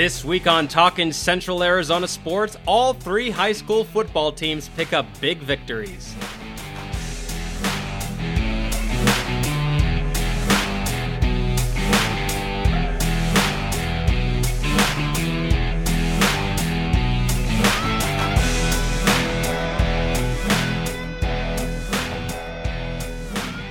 [0.00, 5.04] This week on Talking Central Arizona Sports, all three high school football teams pick up
[5.20, 6.14] big victories.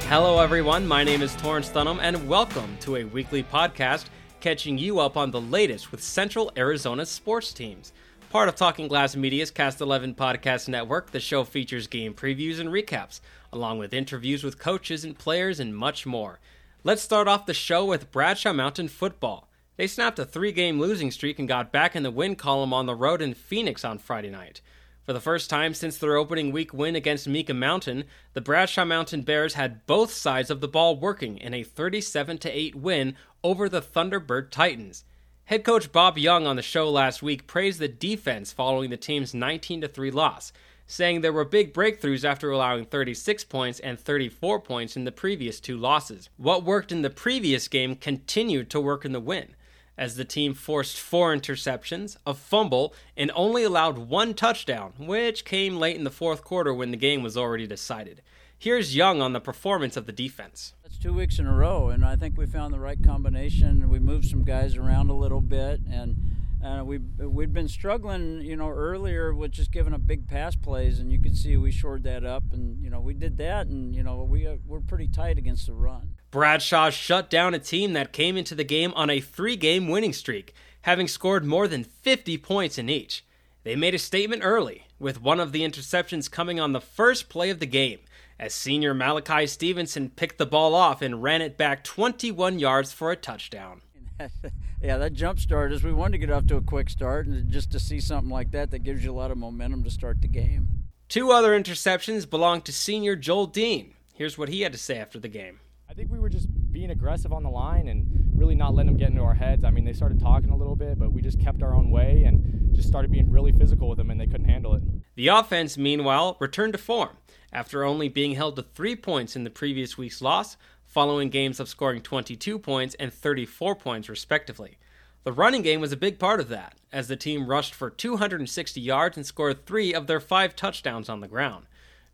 [0.08, 0.86] Hello, everyone.
[0.86, 4.06] My name is Torrence Dunham, and welcome to a weekly podcast
[4.40, 7.92] catching you up on the latest with Central Arizona sports teams.
[8.30, 12.70] Part of Talking Glass Media's Cast 11 podcast network, the show features game previews and
[12.70, 13.20] recaps,
[13.52, 16.40] along with interviews with coaches and players and much more.
[16.84, 19.50] Let's start off the show with Bradshaw Mountain football.
[19.78, 22.86] They snapped a three game losing streak and got back in the win column on
[22.86, 24.62] the road in Phoenix on Friday night.
[25.10, 29.24] For the first time since their opening week win against Mica Mountain, the Bradshaw Mountain
[29.24, 33.82] Bears had both sides of the ball working in a 37 8 win over the
[33.82, 35.06] Thunderbird Titans.
[35.46, 39.34] Head coach Bob Young on the show last week praised the defense following the team's
[39.34, 40.54] 19 3 loss,
[40.86, 45.60] saying there were big breakthroughs after allowing 36 points and 34 points in the previous
[45.60, 46.30] two losses.
[46.38, 49.56] What worked in the previous game continued to work in the win
[50.00, 55.76] as the team forced four interceptions, a fumble, and only allowed one touchdown, which came
[55.76, 58.22] late in the fourth quarter when the game was already decided.
[58.58, 60.74] Here's Young on the performance of the defense.
[60.86, 63.90] It's two weeks in a row, and I think we found the right combination.
[63.90, 66.29] We moved some guys around a little bit, and
[66.64, 71.00] uh, we we'd been struggling, you know, earlier with just giving up big pass plays,
[71.00, 73.96] and you could see we shored that up, and you know we did that, and
[73.96, 76.16] you know we uh, we're pretty tight against the run.
[76.32, 80.54] Bradshaw shut down a team that came into the game on a three-game winning streak,
[80.82, 83.26] having scored more than 50 points in each.
[83.64, 87.50] They made a statement early, with one of the interceptions coming on the first play
[87.50, 88.00] of the game,
[88.38, 93.12] as senior Malachi Stevenson picked the ball off and ran it back 21 yards for
[93.12, 93.82] a touchdown.
[94.82, 97.50] yeah, that jump start is we wanted to get off to a quick start, and
[97.50, 100.22] just to see something like that, that gives you a lot of momentum to start
[100.22, 100.68] the game.
[101.08, 103.94] Two other interceptions belong to senior Joel Dean.
[104.14, 105.60] Here's what he had to say after the game.
[105.90, 108.06] I think we were just being aggressive on the line and
[108.36, 109.64] really not letting them get into our heads.
[109.64, 112.26] I mean, they started talking a little bit, but we just kept our own way
[112.26, 114.84] and just started being really physical with them, and they couldn't handle it.
[115.16, 117.18] The offense, meanwhile, returned to form
[117.52, 120.58] after only being held to three points in the previous week's loss
[120.90, 124.80] following games of scoring 22 points and 34 points, respectively.
[125.24, 128.82] The running game was a big part of that, as the team rushed for 260
[128.82, 131.68] yards and scored three of their five touchdowns on the ground.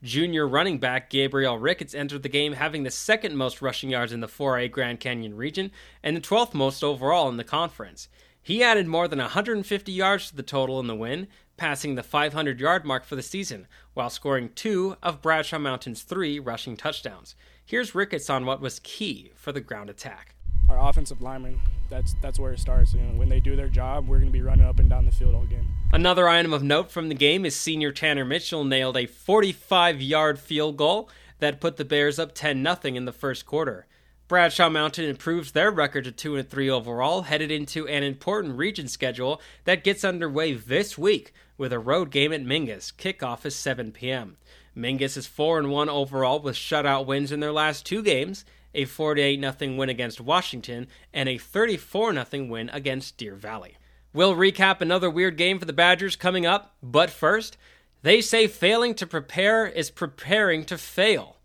[0.04, 4.20] Junior running back Gabriel Ricketts entered the game having the second most rushing yards in
[4.20, 5.72] the 4A Grand Canyon region
[6.04, 8.10] and the 12th most overall in the conference.
[8.42, 12.60] He added more than 150 yards to the total in the win, passing the 500
[12.60, 17.36] yard mark for the season, while scoring two of Bradshaw Mountain's three rushing touchdowns.
[17.68, 20.36] Here's Ricketts on what was key for the ground attack.
[20.70, 21.60] Our offensive linemen,
[21.90, 22.94] that's that's where it starts.
[22.94, 25.06] You know, when they do their job, we're going to be running up and down
[25.06, 25.68] the field all game.
[25.92, 30.78] Another item of note from the game is senior Tanner Mitchell nailed a 45-yard field
[30.78, 31.10] goal
[31.40, 33.88] that put the Bears up 10 0 in the first quarter.
[34.28, 38.88] Bradshaw Mountain improves their record to 2 and 3 overall, headed into an important region
[38.88, 42.94] schedule that gets underway this week with a road game at Mingus.
[42.96, 44.38] Kickoff is 7 p.m.
[44.76, 48.44] Mingus is 4 and 1 overall with shutout wins in their last two games,
[48.74, 53.78] a 48 0 win against Washington and a 34 0 win against Deer Valley.
[54.14, 57.58] We'll recap another weird game for the Badgers coming up, but first,
[58.02, 61.38] they say failing to prepare is preparing to fail.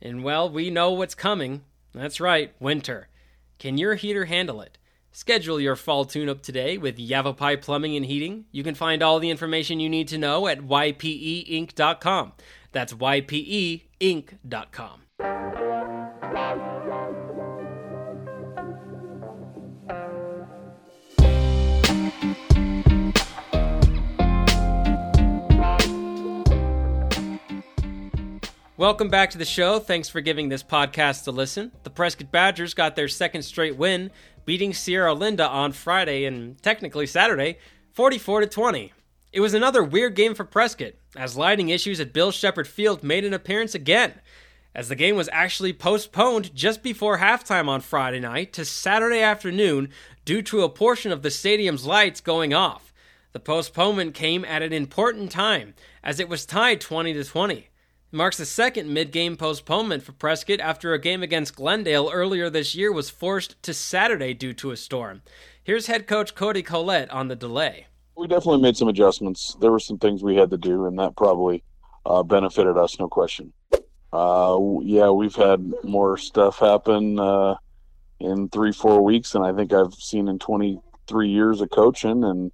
[0.00, 1.62] And well, we know what's coming.
[1.94, 3.08] That's right, winter.
[3.58, 4.78] Can your heater handle it?
[5.14, 8.46] Schedule your fall tune up today with Yavapai Plumbing and Heating.
[8.50, 12.32] You can find all the information you need to know at ypeinc.com.
[12.72, 13.82] That's ypeinc.com.
[28.82, 29.78] Welcome back to the show.
[29.78, 31.70] Thanks for giving this podcast a listen.
[31.84, 34.10] The Prescott Badgers got their second straight win,
[34.44, 37.58] beating Sierra Linda on Friday and technically Saturday,
[37.92, 38.92] 44 to 20.
[39.32, 43.24] It was another weird game for Prescott, as lighting issues at Bill Shepard Field made
[43.24, 44.14] an appearance again,
[44.74, 49.88] as the game was actually postponed just before halftime on Friday night to Saturday afternoon
[50.24, 52.92] due to a portion of the stadium's lights going off.
[53.32, 57.68] The postponement came at an important time, as it was tied 20 to 20
[58.12, 62.92] marks the second mid-game postponement for Prescott after a game against Glendale earlier this year
[62.92, 65.22] was forced to Saturday due to a storm.
[65.64, 67.86] Here's head coach Cody Collett on the delay.
[68.16, 69.56] We definitely made some adjustments.
[69.60, 71.64] There were some things we had to do, and that probably
[72.04, 73.52] uh, benefited us, no question.
[74.12, 77.54] Uh, yeah, we've had more stuff happen uh,
[78.20, 82.52] in three, four weeks than I think I've seen in 23 years of coaching, and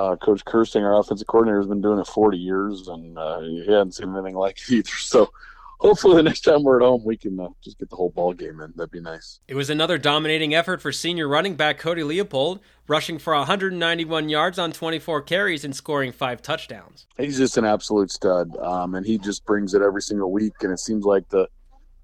[0.00, 3.58] uh, Coach Kirsting, our offensive coordinator, has been doing it 40 years, and uh, he
[3.66, 4.90] hadn't seen anything like it either.
[5.00, 5.30] So
[5.78, 8.32] hopefully the next time we're at home, we can uh, just get the whole ball
[8.32, 8.72] game in.
[8.76, 9.40] That'd be nice.
[9.48, 14.58] It was another dominating effort for senior running back Cody Leopold, rushing for 191 yards
[14.58, 17.06] on 24 carries and scoring five touchdowns.
[17.16, 20.54] He's just an absolute stud, um, and he just brings it every single week.
[20.62, 21.48] And it seems like the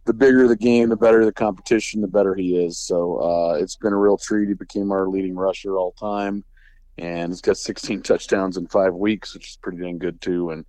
[0.06, 2.78] the bigger the game, the better the competition, the better he is.
[2.78, 4.48] So uh, it's been a real treat.
[4.48, 6.44] He became our leading rusher all time,
[6.98, 10.50] and he's got 16 touchdowns in five weeks, which is pretty dang good too.
[10.50, 10.64] And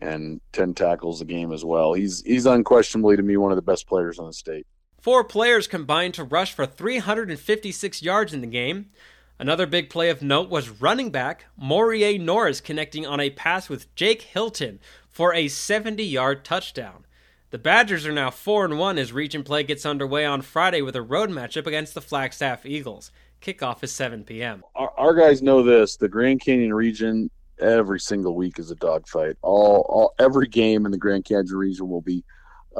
[0.00, 1.94] and 10 tackles a game as well.
[1.94, 4.66] He's he's unquestionably to me one of the best players on the state.
[5.00, 8.90] Four players combined to rush for 356 yards in the game.
[9.38, 13.92] Another big play of note was running back Morier Norris connecting on a pass with
[13.94, 14.78] Jake Hilton
[15.10, 17.04] for a 70-yard touchdown.
[17.50, 20.96] The Badgers are now 4 and 1 as region play gets underway on Friday with
[20.96, 23.10] a road matchup against the Flagstaff Eagles.
[23.44, 24.64] Kickoff is 7 p.m.
[24.74, 25.96] Our, our guys know this.
[25.96, 27.30] The Grand Canyon region
[27.60, 29.36] every single week is a dogfight.
[29.42, 32.24] All, all every game in the Grand Canyon region will be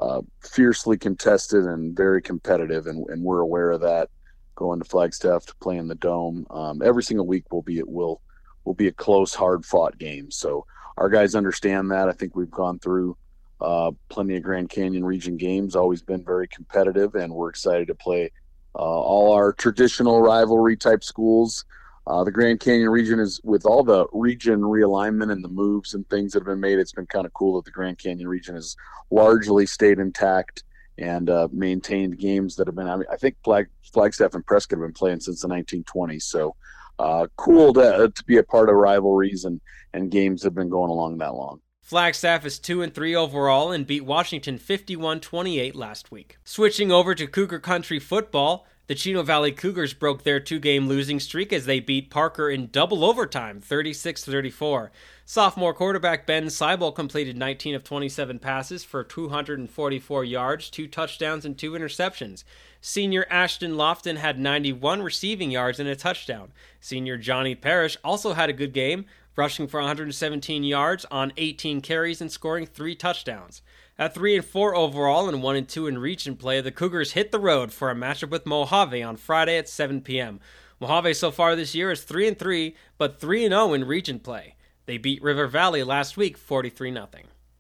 [0.01, 4.09] uh, fiercely contested and very competitive, and, and we're aware of that.
[4.55, 7.89] Going to Flagstaff to play in the dome, um, every single week will be it
[7.89, 8.23] will
[8.65, 10.31] will be a close, hard fought game.
[10.31, 10.65] So
[10.97, 12.09] our guys understand that.
[12.09, 13.19] I think we've gone through
[13.61, 15.77] uh, plenty of Grand Canyon region games.
[15.77, 18.31] Always been very competitive, and we're excited to play
[18.81, 21.65] all our traditional rivalry type schools
[22.07, 26.09] uh, the Grand Canyon region is with all the region realignment and the moves and
[26.11, 26.79] things that have been made.
[26.79, 28.77] It's been kind of cool that the Grand Canyon region has
[29.11, 30.65] largely stayed intact
[30.99, 32.89] and uh, maintained games that have been.
[32.89, 36.25] I, mean, I think Flag, Flagstaff and Prescott have been playing since the 1920s.
[36.25, 36.55] So
[36.99, 39.61] uh, cool to, to be a part of rivalries and
[39.95, 41.61] and games that have been going along that long.
[41.85, 46.39] Flagstaff is 2 and 3 overall and beat Washington 51-28 last week.
[46.43, 51.21] Switching over to Cougar Country football, the Chino Valley Cougars broke their two game losing
[51.21, 54.93] streak as they beat Parker in double overtime, 36 34.
[55.27, 61.59] Sophomore quarterback Ben Seibel completed 19 of 27 passes for 244 yards, two touchdowns, and
[61.59, 62.45] two interceptions.
[62.81, 66.53] Senior Ashton Lofton had 91 receiving yards and a touchdown.
[66.81, 72.21] Senior Johnny Parrish also had a good game, rushing for 117 yards on 18 carries
[72.21, 73.63] and scoring three touchdowns.
[73.99, 77.31] At 3 and 4 overall and 1 and 2 in region play, the Cougars hit
[77.31, 80.41] the road for a matchup with Mojave on Friday at 7 p.m.
[80.81, 84.19] Mojave so far this year is 3 and 3, but 3 and 0 in region
[84.19, 84.57] play.
[84.87, 87.09] They beat River Valley last week 43 0.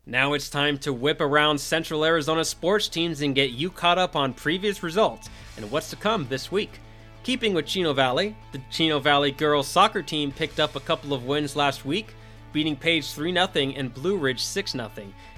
[0.06, 4.14] Now it's time to whip around Central Arizona sports teams and get you caught up
[4.14, 6.80] on previous results and what's to come this week.
[7.24, 11.24] Keeping with Chino Valley, the Chino Valley girls soccer team picked up a couple of
[11.24, 12.14] wins last week
[12.52, 14.90] beating Page 3 0 and Blue Ridge 6 0.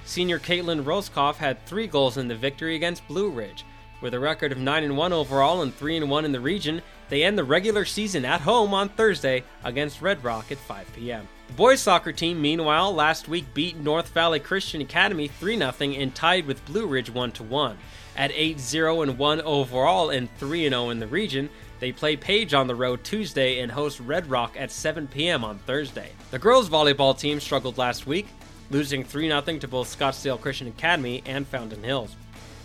[0.03, 3.63] Senior Caitlin Roskoff had three goals in the victory against Blue Ridge.
[4.01, 7.37] With a record of 9 1 overall and 3 1 in the region, they end
[7.37, 11.27] the regular season at home on Thursday against Red Rock at 5 p.m.
[11.47, 16.13] The boys soccer team, meanwhile, last week beat North Valley Christian Academy 3 0 and
[16.13, 17.77] tied with Blue Ridge 1 1.
[18.17, 22.53] At 8 0 and 1 overall and 3 0 in the region, they play Page
[22.53, 25.43] on the road Tuesday and host Red Rock at 7 p.m.
[25.43, 26.11] on Thursday.
[26.31, 28.27] The girls volleyball team struggled last week,
[28.69, 32.15] losing 3 0 to both Scottsdale Christian Academy and Fountain Hills.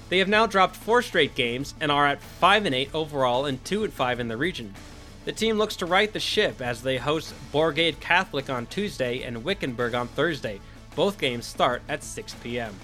[0.09, 3.65] They have now dropped four straight games and are at 5 and 8 overall and
[3.65, 4.75] 2 and 5 in the region.
[5.25, 9.45] The team looks to right the ship as they host Bourgade Catholic on Tuesday and
[9.45, 10.61] Wickenburg on Thursday.
[10.97, 12.75] Both games start at 6 p.m.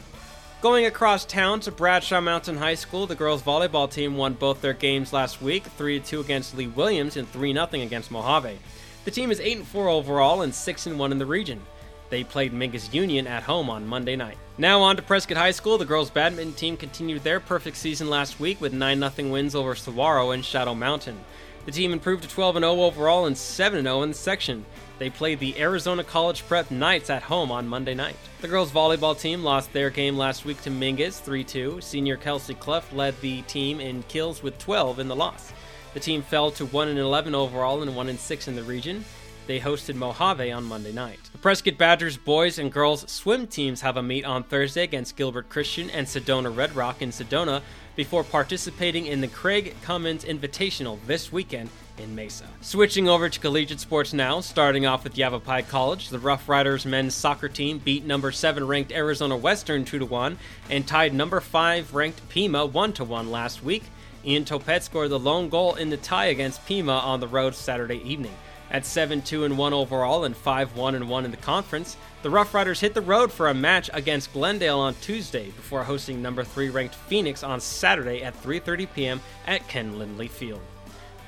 [0.61, 4.73] Going across town to Bradshaw Mountain High School, the girls volleyball team won both their
[4.73, 8.59] games last week, 3-2 against Lee Williams and 3-0 against Mojave.
[9.05, 11.63] The team is 8-4 overall and 6-1 in the region.
[12.11, 14.37] They played Mingus Union at home on Monday night.
[14.57, 15.79] Now on to Prescott High School.
[15.79, 20.33] The girls badminton team continued their perfect season last week with 9-0 wins over Saguaro
[20.33, 21.21] and Shadow Mountain.
[21.67, 24.67] The team improved to 12 0 overall and 7 0 in the section.
[24.99, 28.17] They played the Arizona College Prep Knights at home on Monday night.
[28.41, 31.81] The girls volleyball team lost their game last week to Mingus 3 2.
[31.81, 35.53] Senior Kelsey Clough led the team in kills with 12 in the loss.
[35.95, 39.05] The team fell to 1 11 overall and 1 6 in the region.
[39.47, 41.21] They hosted Mojave on Monday night.
[41.33, 45.49] The Prescott Badgers boys and girls swim teams have a meet on Thursday against Gilbert
[45.49, 47.63] Christian and Sedona Red Rock in Sedona
[47.97, 52.45] before participating in the Craig Cummins Invitational this weekend in Mesa.
[52.61, 57.15] Switching over to collegiate sports now, starting off with Yavapai College, the Rough Riders men's
[57.15, 60.39] soccer team beat number 7 ranked Arizona Western 2 1
[60.71, 63.85] and tied number 5 ranked Pima 1 1 last week.
[64.25, 68.03] Ian Topet scored the lone goal in the tie against Pima on the road Saturday
[68.03, 68.35] evening.
[68.71, 72.31] At 7 2 and 1 overall and 5 1 and 1 in the conference, the
[72.31, 76.45] Rough Riders hit the road for a match against Glendale on Tuesday before hosting number
[76.45, 79.21] 3 ranked Phoenix on Saturday at 3:30 p.m.
[79.47, 80.61] at Ken Lindley Field.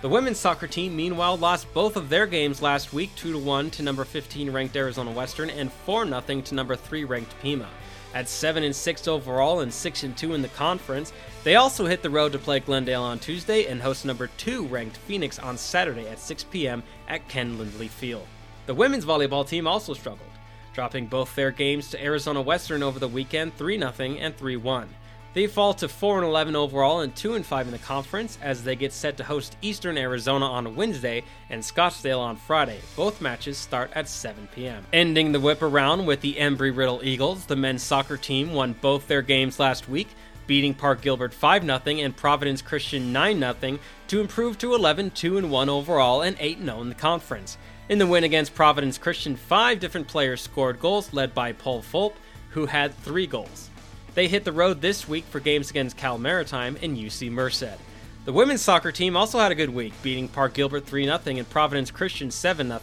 [0.03, 3.83] The women's soccer team, meanwhile, lost both of their games last week 2 1 to
[3.83, 7.69] number 15 ranked Arizona Western and 4 0 to number 3 ranked Pima.
[8.15, 11.13] At 7 and 6 overall and 6 and 2 in the conference,
[11.45, 14.97] they also hit the road to play Glendale on Tuesday and host number 2 ranked
[14.97, 16.83] Phoenix on Saturday at 6 p.m.
[17.07, 18.27] at Ken Lindley Field.
[18.65, 20.31] The women's volleyball team also struggled,
[20.73, 24.89] dropping both their games to Arizona Western over the weekend 3 0 and 3 1.
[25.33, 28.65] They fall to 4 and 11 overall and 2 and 5 in the conference as
[28.65, 32.81] they get set to host Eastern Arizona on Wednesday and Scottsdale on Friday.
[32.97, 34.85] Both matches start at 7 p.m.
[34.93, 39.07] Ending the whip around with the Embry Riddle Eagles, the men's soccer team won both
[39.07, 40.09] their games last week,
[40.49, 45.39] beating Park Gilbert 5 0 and Providence Christian 9 0 to improve to 11 2
[45.39, 47.57] and 1 overall and 8 0 in the conference.
[47.89, 52.15] In the win against Providence Christian, five different players scored goals, led by Paul Fulp,
[52.51, 53.70] who had three goals.
[54.15, 57.79] They hit the road this week for games against Cal Maritime and UC Merced.
[58.25, 61.49] The women's soccer team also had a good week, beating Park Gilbert 3 0 and
[61.49, 62.81] Providence Christian 7 0.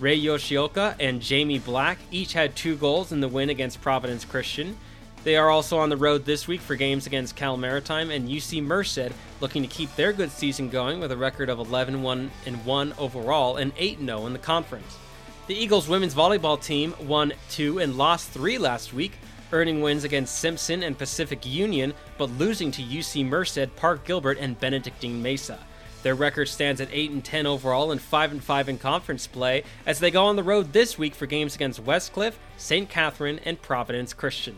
[0.00, 4.76] Ray Yoshioka and Jamie Black each had two goals in the win against Providence Christian.
[5.24, 8.62] They are also on the road this week for games against Cal Maritime and UC
[8.62, 12.30] Merced, looking to keep their good season going with a record of 11 1
[12.64, 14.98] 1 overall and 8 0 in the conference.
[15.46, 19.12] The Eagles women's volleyball team won 2 and lost 3 last week,
[19.52, 24.58] earning wins against Simpson and Pacific Union, but losing to UC Merced, Park Gilbert, and
[24.58, 25.58] Benedictine Mesa.
[26.02, 29.64] Their record stands at 8 and 10 overall and 5 and 5 in conference play
[29.86, 32.88] as they go on the road this week for games against Westcliff, St.
[32.88, 34.56] Catherine, and Providence Christian.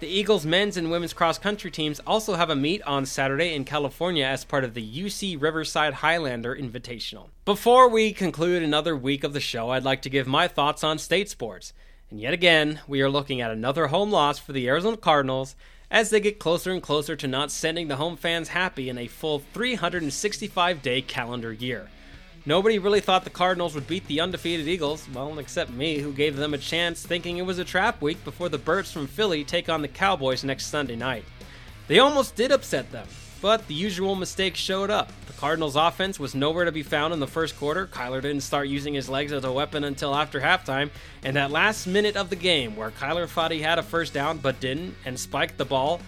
[0.00, 3.66] The Eagles men's and women's cross country teams also have a meet on Saturday in
[3.66, 7.28] California as part of the UC Riverside Highlander Invitational.
[7.44, 10.98] Before we conclude another week of the show, I'd like to give my thoughts on
[10.98, 11.74] state sports.
[12.10, 15.54] And yet again, we are looking at another home loss for the Arizona Cardinals
[15.92, 19.06] as they get closer and closer to not sending the home fans happy in a
[19.06, 21.88] full 365 day calendar year.
[22.46, 26.36] Nobody really thought the Cardinals would beat the undefeated Eagles, well, except me, who gave
[26.36, 29.68] them a chance thinking it was a trap week before the Birds from Philly take
[29.68, 31.24] on the Cowboys next Sunday night.
[31.86, 33.06] They almost did upset them,
[33.40, 35.10] but the usual mistake showed up.
[35.26, 37.86] The Cardinals' offense was nowhere to be found in the first quarter.
[37.86, 40.90] Kyler didn't start using his legs as a weapon until after halftime,
[41.22, 44.38] and that last minute of the game where Kyler thought he had a first down
[44.38, 46.00] but didn't and spiked the ball,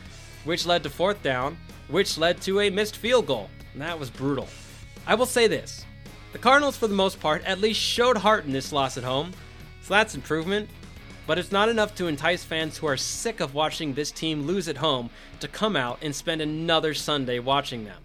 [0.45, 1.57] which led to fourth down,
[1.89, 3.49] which led to a missed field goal.
[3.73, 4.49] And that was brutal.
[5.07, 5.85] I will say this
[6.33, 9.33] the Cardinals, for the most part, at least showed heart in this loss at home,
[9.83, 10.69] so that's improvement
[11.26, 14.69] but it's not enough to entice fans who are sick of watching this team lose
[14.69, 15.11] at home
[15.41, 18.00] to come out and spend another Sunday watching them.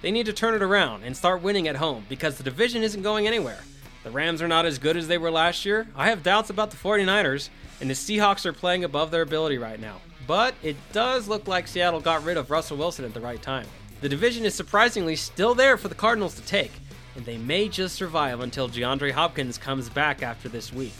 [0.00, 3.02] They need to turn it around and start winning at home because the division isn't
[3.02, 3.60] going anywhere.
[4.04, 5.86] The Rams are not as good as they were last year.
[5.94, 7.50] I have doubts about the 49ers,
[7.80, 10.00] and the Seahawks are playing above their ability right now.
[10.26, 13.66] But it does look like Seattle got rid of Russell Wilson at the right time.
[14.00, 16.72] The division is surprisingly still there for the Cardinals to take,
[17.14, 20.94] and they may just survive until DeAndre Hopkins comes back after this week.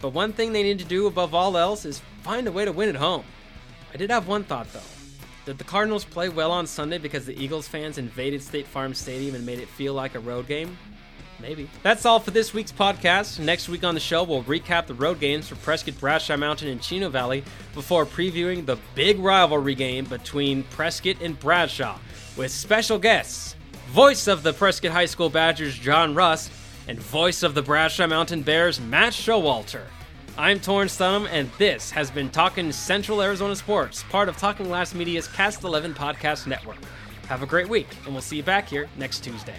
[0.00, 2.72] But one thing they need to do above all else is find a way to
[2.72, 3.24] win at home.
[3.92, 4.80] I did have one thought though.
[5.46, 9.34] Did the Cardinals play well on Sunday because the Eagles fans invaded State Farm Stadium
[9.34, 10.76] and made it feel like a road game?
[11.40, 11.70] Maybe.
[11.82, 13.38] That's all for this week's podcast.
[13.38, 16.82] Next week on the show, we'll recap the road games for Prescott, Bradshaw Mountain, and
[16.82, 21.98] Chino Valley before previewing the big rivalry game between Prescott and Bradshaw
[22.36, 23.54] with special guests,
[23.90, 26.50] voice of the Prescott High School Badgers, John Rust,
[26.88, 29.82] and voice of the Bradshaw Mountain Bears, Matt Showalter.
[30.36, 34.94] I'm Torrence Dunham, and this has been Talking Central Arizona Sports, part of Talking Glass
[34.94, 36.78] Media's Cast 11 podcast network.
[37.28, 39.56] Have a great week, and we'll see you back here next Tuesday.